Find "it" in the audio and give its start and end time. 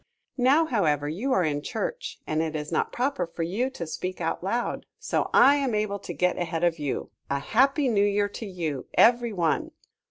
2.41-2.55